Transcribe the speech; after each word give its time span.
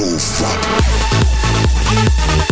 roof 0.00 0.08
up. 0.42 2.51